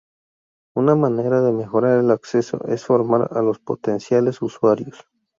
[0.75, 5.05] Una manera de mejorar el acceso es formar a los potenciales usuarios.